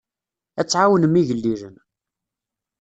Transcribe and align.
Ad 0.59 0.67
tɛawnem 0.67 1.19
igellilen. 1.21 1.75